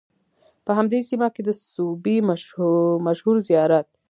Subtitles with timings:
[0.65, 2.17] په همدې سیمه کې د سوبۍ
[3.07, 3.87] مشهور زیارت